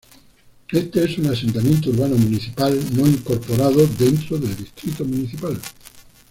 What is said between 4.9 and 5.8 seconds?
municipal.